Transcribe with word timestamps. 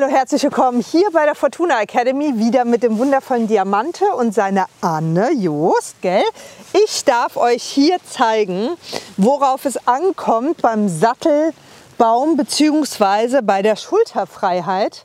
hallo, 0.00 0.12
herzlich 0.12 0.42
willkommen 0.44 0.80
hier 0.80 1.10
bei 1.12 1.26
der 1.26 1.34
Fortuna 1.34 1.82
Academy, 1.82 2.38
wieder 2.38 2.64
mit 2.64 2.82
dem 2.82 2.96
wundervollen 2.96 3.48
Diamante 3.48 4.04
und 4.16 4.32
seiner 4.32 4.66
Anne 4.80 5.30
Joost, 5.32 6.00
gell? 6.00 6.22
Ich 6.72 7.04
darf 7.04 7.36
euch 7.36 7.62
hier 7.62 7.98
zeigen, 8.08 8.70
worauf 9.18 9.66
es 9.66 9.76
ankommt 9.86 10.62
beim 10.62 10.88
Sattelbaum 10.88 12.36
bzw. 12.36 13.42
bei 13.42 13.60
der 13.60 13.76
Schulterfreiheit. 13.76 15.04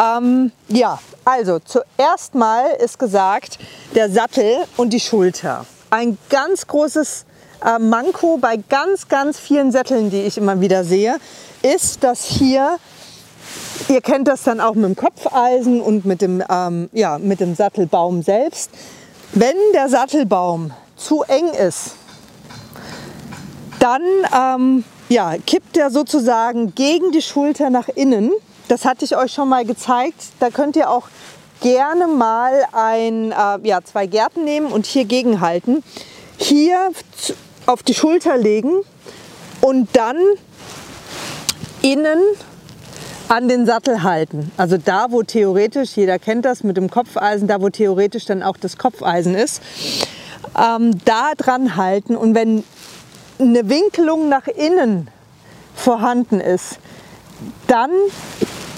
Ähm, 0.00 0.52
ja, 0.68 1.00
also 1.24 1.58
zuerst 1.58 2.36
mal 2.36 2.66
ist 2.78 3.00
gesagt, 3.00 3.58
der 3.96 4.10
Sattel 4.10 4.58
und 4.76 4.90
die 4.90 5.00
Schulter. 5.00 5.66
Ein 5.90 6.18
ganz 6.30 6.68
großes 6.68 7.24
äh, 7.64 7.80
Manko 7.80 8.36
bei 8.36 8.58
ganz, 8.68 9.08
ganz 9.08 9.40
vielen 9.40 9.72
Sätteln, 9.72 10.10
die 10.10 10.22
ich 10.22 10.38
immer 10.38 10.60
wieder 10.60 10.84
sehe, 10.84 11.16
ist, 11.62 12.04
dass 12.04 12.24
hier 12.26 12.78
Ihr 13.88 14.00
kennt 14.00 14.26
das 14.26 14.42
dann 14.42 14.60
auch 14.60 14.74
mit 14.74 14.84
dem 14.84 14.96
Kopfeisen 14.96 15.80
und 15.80 16.04
mit 16.04 16.20
dem, 16.20 16.42
ähm, 16.50 16.90
ja, 16.92 17.18
mit 17.18 17.38
dem 17.38 17.54
Sattelbaum 17.54 18.22
selbst. 18.22 18.70
Wenn 19.32 19.54
der 19.74 19.88
Sattelbaum 19.88 20.72
zu 20.96 21.22
eng 21.22 21.48
ist, 21.50 21.92
dann 23.78 24.02
ähm, 24.34 24.84
ja, 25.08 25.34
kippt 25.46 25.76
er 25.76 25.90
sozusagen 25.90 26.74
gegen 26.74 27.12
die 27.12 27.22
Schulter 27.22 27.70
nach 27.70 27.88
innen. 27.88 28.32
Das 28.66 28.84
hatte 28.84 29.04
ich 29.04 29.16
euch 29.16 29.32
schon 29.32 29.48
mal 29.48 29.64
gezeigt. 29.64 30.16
Da 30.40 30.50
könnt 30.50 30.74
ihr 30.74 30.90
auch 30.90 31.08
gerne 31.60 32.08
mal 32.08 32.66
ein, 32.72 33.30
äh, 33.30 33.68
ja, 33.68 33.82
zwei 33.84 34.06
Gärten 34.06 34.44
nehmen 34.44 34.66
und 34.66 34.86
hier 34.86 35.04
gegenhalten. 35.04 35.84
Hier 36.38 36.90
auf 37.66 37.84
die 37.84 37.94
Schulter 37.94 38.36
legen 38.36 38.72
und 39.60 39.88
dann 39.92 40.16
innen 41.82 42.18
an 43.28 43.48
den 43.48 43.66
Sattel 43.66 44.02
halten. 44.02 44.50
Also 44.56 44.76
da, 44.76 45.06
wo 45.10 45.22
theoretisch, 45.22 45.96
jeder 45.96 46.18
kennt 46.18 46.44
das 46.44 46.62
mit 46.62 46.76
dem 46.76 46.90
Kopfeisen, 46.90 47.48
da, 47.48 47.60
wo 47.60 47.68
theoretisch 47.68 48.24
dann 48.24 48.42
auch 48.42 48.56
das 48.56 48.78
Kopfeisen 48.78 49.34
ist, 49.34 49.62
ähm, 50.56 50.92
da 51.04 51.32
dran 51.36 51.76
halten. 51.76 52.16
Und 52.16 52.34
wenn 52.34 52.64
eine 53.38 53.68
Winkelung 53.68 54.28
nach 54.28 54.46
innen 54.46 55.08
vorhanden 55.74 56.40
ist, 56.40 56.78
dann 57.66 57.90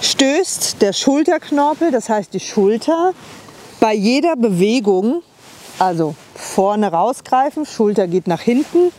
stößt 0.00 0.82
der 0.82 0.92
Schulterknorpel, 0.92 1.90
das 1.90 2.08
heißt 2.08 2.34
die 2.34 2.40
Schulter, 2.40 3.12
bei 3.80 3.94
jeder 3.94 4.36
Bewegung, 4.36 5.22
also 5.78 6.14
vorne 6.34 6.92
rausgreifen, 6.92 7.66
Schulter 7.66 8.06
geht 8.06 8.26
nach 8.26 8.40
hinten, 8.40 8.92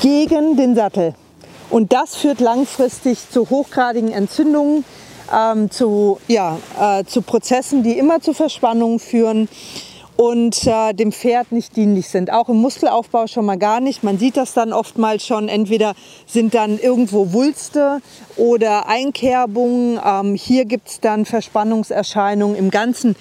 gegen 0.00 0.56
den 0.56 0.74
Sattel. 0.74 1.14
Und 1.70 1.92
das 1.92 2.16
führt 2.16 2.40
langfristig 2.40 3.30
zu 3.30 3.50
hochgradigen 3.50 4.12
Entzündungen, 4.12 4.84
ähm, 5.34 5.70
zu, 5.70 6.18
ja, 6.28 6.58
äh, 6.80 7.04
zu 7.04 7.22
Prozessen, 7.22 7.82
die 7.82 7.98
immer 7.98 8.20
zu 8.20 8.32
Verspannungen 8.32 9.00
führen 9.00 9.48
und 10.16 10.66
äh, 10.66 10.94
dem 10.94 11.12
Pferd 11.12 11.52
nicht 11.52 11.76
dienlich 11.76 12.08
sind. 12.08 12.32
Auch 12.32 12.48
im 12.48 12.56
Muskelaufbau 12.56 13.26
schon 13.26 13.44
mal 13.44 13.58
gar 13.58 13.80
nicht. 13.80 14.02
Man 14.02 14.18
sieht 14.18 14.36
das 14.36 14.54
dann 14.54 14.72
oftmals 14.72 15.26
schon. 15.26 15.48
Entweder 15.48 15.94
sind 16.26 16.54
dann 16.54 16.78
irgendwo 16.78 17.32
Wulste 17.32 18.00
oder 18.36 18.88
Einkerbungen. 18.88 20.00
Ähm, 20.04 20.34
hier 20.34 20.64
gibt 20.64 20.88
es 20.88 21.00
dann 21.00 21.26
Verspannungserscheinungen 21.26 22.56
im 22.56 22.70
ganzen 22.70 23.16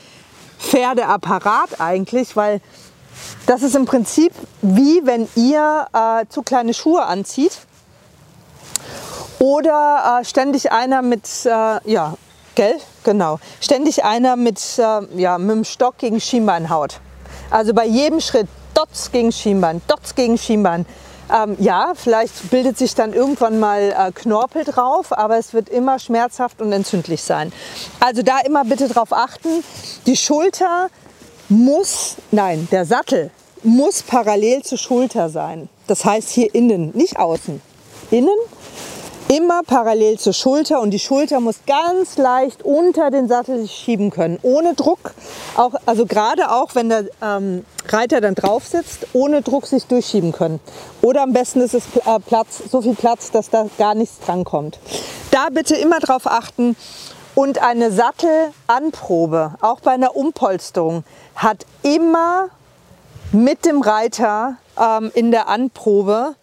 Pferdeapparat 0.60 1.82
eigentlich, 1.82 2.36
weil 2.36 2.62
das 3.46 3.62
ist 3.62 3.76
im 3.76 3.86
Prinzip 3.86 4.32
wie 4.62 5.02
wenn 5.04 5.28
ihr 5.36 5.88
äh, 5.94 6.26
zu 6.30 6.44
kleine 6.44 6.74
Schuhe 6.74 7.06
anzieht 7.06 7.65
oder 9.40 10.20
äh, 10.22 10.26
ständig 10.26 10.72
einer 10.72 11.02
mit, 11.02 11.28
äh, 11.46 11.50
ja, 11.50 12.16
gell? 12.56 12.76
Genau. 13.04 13.40
Ständig 13.60 14.04
einer 14.04 14.36
mit, 14.36 14.60
äh, 14.78 15.22
ja, 15.22 15.38
mit 15.38 15.56
dem 15.56 15.64
Stock 15.64 15.98
gegen 15.98 16.20
Schienbein 16.20 16.70
haut. 16.70 17.00
Also 17.50 17.74
bei 17.74 17.86
jedem 17.86 18.22
Schritt 18.22 18.48
Dots 18.74 19.12
gegen 19.12 19.32
Schienbein, 19.32 19.82
Dots 19.88 20.16
gegen 20.16 20.38
Schienbein. 20.38 20.86
Ähm, 21.34 21.56
ja, 21.60 21.94
vielleicht 21.96 22.52
bildet 22.52 22.78
sich 22.78 22.94
dann 22.94 23.14
irgendwann 23.14 23.60
mal 23.60 23.96
äh, 23.98 24.12
Knorpel 24.12 24.64
drauf, 24.64 25.18
aber 25.18 25.38
es 25.38 25.54
wird 25.54 25.70
immer 25.70 25.98
schmerzhaft 25.98 26.62
und 26.62 26.72
entzündlich 26.72 27.24
sein. 27.24 27.52
Also 28.00 28.22
da 28.22 28.40
immer 28.42 28.64
bitte 28.64 28.88
drauf 28.88 29.12
achten. 29.12 29.64
Die 30.06 30.18
Schulter 30.18 30.90
muss, 31.50 32.18
nein, 32.32 32.68
der 32.72 32.86
Sattel 32.86 33.32
muss 33.64 34.04
parallel 34.04 34.62
zur 34.62 34.78
Schulter 34.78 35.30
sein. 35.30 35.70
Das 35.88 36.06
heißt 36.06 36.30
hier 36.30 36.54
innen, 36.54 36.92
nicht 36.96 37.18
außen. 37.18 37.62
Innen 38.12 38.38
immer 39.28 39.64
parallel 39.64 40.20
zur 40.20 40.34
Schulter 40.34 40.82
und 40.82 40.92
die 40.92 41.00
Schulter 41.00 41.40
muss 41.40 41.60
ganz 41.66 42.18
leicht 42.18 42.64
unter 42.64 43.12
den 43.12 43.28
Sattel 43.28 43.68
schieben 43.68 44.12
können, 44.12 44.40
ohne 44.42 44.76
Druck. 44.76 45.14
Auch, 45.56 45.74
also 45.86 46.06
gerade 46.06 46.52
auch, 46.52 46.76
wenn 46.76 46.90
der 46.90 47.06
ähm, 47.22 47.66
Reiter 47.88 48.22
dann 48.22 48.36
drauf 48.36 48.68
sitzt, 48.68 49.08
ohne 49.14 49.42
Druck 49.42 49.66
sich 49.68 49.86
durchschieben 49.86 50.32
können. 50.32 50.60
Oder 51.02 51.24
am 51.24 51.34
besten 51.34 51.62
ist 51.62 51.74
es 51.74 51.84
äh, 51.96 52.20
Platz, 52.26 52.62
so 52.70 52.82
viel 52.82 52.96
Platz, 52.96 53.32
dass 53.32 53.50
da 53.50 53.68
gar 53.78 53.96
nichts 53.96 54.20
drankommt. 54.20 54.80
Da 55.32 55.48
bitte 55.52 55.76
immer 55.76 56.00
drauf 56.00 56.28
achten. 56.28 56.76
Und 57.34 57.62
eine 57.62 57.92
Sattelanprobe, 57.92 59.56
auch 59.60 59.82
bei 59.82 59.92
einer 59.92 60.16
Umpolsterung, 60.16 61.04
hat 61.36 61.66
immer 61.84 62.48
mit 63.34 63.66
dem 63.66 63.82
Reiter 63.82 64.56
ähm, 64.80 65.12
in 65.14 65.32
der 65.32 65.50
Anprobe 65.50 66.36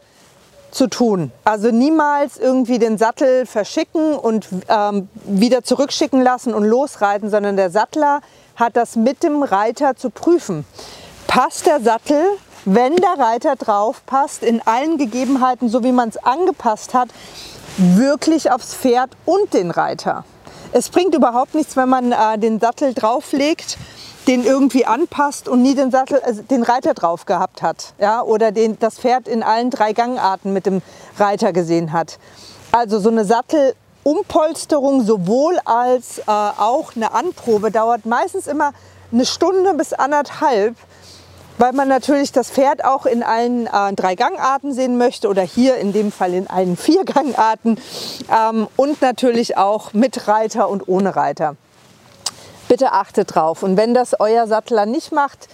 zu 0.72 0.88
tun. 0.88 1.30
Also 1.44 1.70
niemals 1.70 2.38
irgendwie 2.38 2.78
den 2.78 2.98
Sattel 2.98 3.46
verschicken 3.46 4.14
und 4.14 4.48
ähm, 4.68 5.08
wieder 5.24 5.62
zurückschicken 5.62 6.20
lassen 6.20 6.54
und 6.54 6.64
losreiten, 6.64 7.30
sondern 7.30 7.56
der 7.56 7.70
Sattler 7.70 8.20
hat 8.56 8.76
das 8.76 8.96
mit 8.96 9.22
dem 9.22 9.42
Reiter 9.42 9.96
zu 9.96 10.10
prüfen. 10.10 10.64
Passt 11.26 11.66
der 11.66 11.80
Sattel, 11.80 12.22
wenn 12.64 12.96
der 12.96 13.18
Reiter 13.18 13.56
drauf 13.56 14.02
passt, 14.06 14.42
in 14.42 14.60
allen 14.66 14.98
Gegebenheiten, 14.98 15.68
so 15.68 15.84
wie 15.84 15.92
man 15.92 16.08
es 16.08 16.16
angepasst 16.16 16.94
hat, 16.94 17.08
wirklich 17.76 18.50
aufs 18.50 18.74
Pferd 18.74 19.10
und 19.24 19.54
den 19.54 19.70
Reiter? 19.70 20.24
Es 20.72 20.88
bringt 20.88 21.14
überhaupt 21.14 21.54
nichts, 21.54 21.76
wenn 21.76 21.88
man 21.88 22.12
äh, 22.12 22.38
den 22.38 22.58
Sattel 22.58 22.94
drauflegt 22.94 23.76
den 24.28 24.44
irgendwie 24.44 24.86
anpasst 24.86 25.48
und 25.48 25.62
nie 25.62 25.74
den 25.74 25.90
Sattel, 25.90 26.20
also 26.24 26.42
den 26.42 26.62
Reiter 26.62 26.94
drauf 26.94 27.26
gehabt 27.26 27.62
hat, 27.62 27.94
ja, 27.98 28.22
oder 28.22 28.52
den, 28.52 28.78
das 28.78 28.98
Pferd 28.98 29.26
in 29.26 29.42
allen 29.42 29.70
drei 29.70 29.92
Gangarten 29.92 30.52
mit 30.52 30.66
dem 30.66 30.82
Reiter 31.18 31.52
gesehen 31.52 31.92
hat. 31.92 32.18
Also 32.70 33.00
so 33.00 33.10
eine 33.10 33.24
Sattelumpolsterung 33.24 35.04
sowohl 35.04 35.58
als 35.64 36.18
äh, 36.18 36.22
auch 36.26 36.94
eine 36.94 37.12
Anprobe 37.12 37.70
dauert 37.70 38.06
meistens 38.06 38.46
immer 38.46 38.72
eine 39.12 39.26
Stunde 39.26 39.74
bis 39.74 39.92
anderthalb, 39.92 40.76
weil 41.58 41.72
man 41.72 41.88
natürlich 41.88 42.32
das 42.32 42.50
Pferd 42.50 42.84
auch 42.84 43.06
in 43.06 43.22
allen 43.22 43.66
äh, 43.66 43.92
drei 43.94 44.14
Gangarten 44.14 44.72
sehen 44.72 44.98
möchte 44.98 45.28
oder 45.28 45.42
hier 45.42 45.76
in 45.76 45.92
dem 45.92 46.12
Fall 46.12 46.32
in 46.32 46.48
allen 46.48 46.76
vier 46.76 47.04
Gangarten 47.04 47.76
ähm, 48.30 48.68
und 48.76 49.02
natürlich 49.02 49.56
auch 49.56 49.92
mit 49.92 50.28
Reiter 50.28 50.68
und 50.68 50.86
ohne 50.86 51.16
Reiter 51.16 51.56
bitte 52.72 52.92
achtet 52.92 53.34
drauf. 53.34 53.62
Und 53.62 53.76
wenn 53.76 53.92
das 53.92 54.18
euer 54.18 54.46
Sattler 54.46 54.86
nicht 54.86 55.12
macht, 55.12 55.46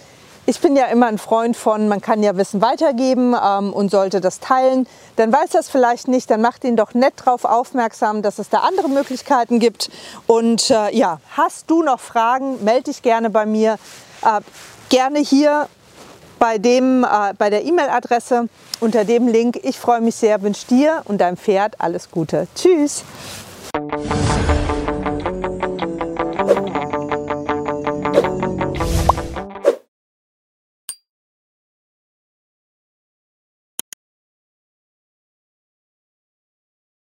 ich 0.45 0.61
bin 0.61 0.77
ja 0.77 0.85
immer 0.85 1.07
ein 1.07 1.17
Freund 1.17 1.57
von, 1.57 1.89
man 1.89 1.99
kann 1.99 2.23
ja 2.23 2.37
Wissen 2.37 2.61
weitergeben 2.61 3.35
ähm, 3.35 3.73
und 3.73 3.91
sollte 3.91 4.21
das 4.21 4.39
teilen. 4.39 4.87
Dann 5.17 5.29
weiß 5.29 5.49
das 5.49 5.67
vielleicht 5.67 6.07
nicht, 6.07 6.31
dann 6.31 6.39
macht 6.39 6.63
ihn 6.63 6.77
doch 6.77 6.93
nett 6.93 7.15
darauf 7.17 7.43
aufmerksam, 7.43 8.21
dass 8.21 8.39
es 8.39 8.47
da 8.47 8.59
andere 8.59 8.87
Möglichkeiten 8.87 9.59
gibt. 9.59 9.89
Und 10.27 10.69
äh, 10.69 10.95
ja, 10.95 11.19
hast 11.35 11.69
du 11.69 11.83
noch 11.83 11.99
Fragen, 11.99 12.63
melde 12.63 12.83
dich 12.83 13.01
gerne 13.01 13.29
bei 13.29 13.45
mir. 13.45 13.73
Äh, 14.21 14.39
gerne 14.87 15.19
hier 15.19 15.67
bei, 16.39 16.57
dem, 16.57 17.03
äh, 17.03 17.33
bei 17.37 17.49
der 17.49 17.65
E-Mail-Adresse 17.65 18.47
unter 18.79 19.03
dem 19.03 19.27
Link. 19.27 19.59
Ich 19.63 19.77
freue 19.77 19.99
mich 19.99 20.15
sehr, 20.15 20.41
wünsche 20.41 20.67
dir 20.67 21.01
und 21.03 21.19
deinem 21.19 21.35
Pferd 21.35 21.81
alles 21.81 22.09
Gute. 22.11 22.47
Tschüss! 22.55 23.03